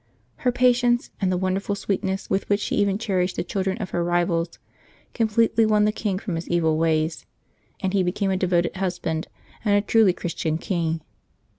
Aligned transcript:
Her 0.37 0.51
patience, 0.51 1.11
and 1.21 1.31
the 1.31 1.37
wonderful 1.37 1.75
sweet 1.75 2.03
ness 2.03 2.27
with 2.27 2.49
which 2.49 2.59
she 2.59 2.75
even 2.77 2.97
cherished 2.97 3.35
the 3.35 3.43
children 3.43 3.77
of 3.77 3.91
her 3.91 4.03
rivals, 4.03 4.57
completely 5.13 5.63
won 5.63 5.85
the 5.85 5.91
king 5.91 6.17
from 6.17 6.33
his 6.33 6.47
evil 6.49 6.75
ways, 6.79 7.27
and 7.81 7.93
he 7.93 8.01
became 8.01 8.31
a 8.31 8.35
devoted 8.37 8.75
husband 8.77 9.27
and 9.63 9.75
a 9.75 9.81
truly 9.81 10.13
Christian 10.13 10.57
king. 10.57 11.01